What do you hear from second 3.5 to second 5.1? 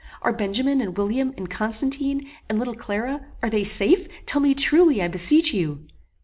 they safe? Tell me truly, I